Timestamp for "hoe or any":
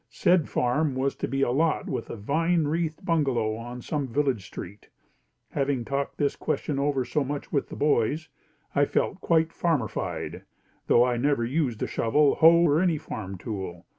12.33-12.97